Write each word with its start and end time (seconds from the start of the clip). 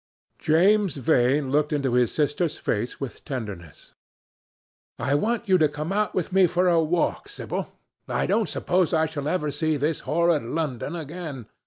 James 0.39 0.97
Vane 0.97 1.51
looked 1.51 1.71
into 1.71 1.93
his 1.93 2.11
sister's 2.11 2.57
face 2.57 2.99
with 2.99 3.23
tenderness. 3.23 3.93
"I 4.97 5.13
want 5.13 5.47
you 5.47 5.59
to 5.59 5.69
come 5.69 5.93
out 5.93 6.15
with 6.15 6.33
me 6.33 6.47
for 6.47 6.67
a 6.67 6.81
walk, 6.81 7.29
Sibyl. 7.29 7.71
I 8.07 8.25
don't 8.25 8.49
suppose 8.49 8.95
I 8.95 9.05
shall 9.05 9.27
ever 9.27 9.51
see 9.51 9.77
this 9.77 9.99
horrid 9.99 10.41
London 10.41 10.95
again. 10.95 11.45